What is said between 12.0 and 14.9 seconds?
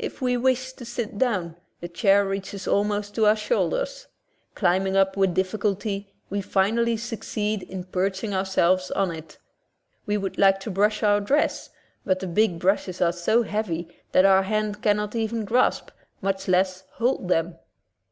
but the big brushes are so heavy that our hand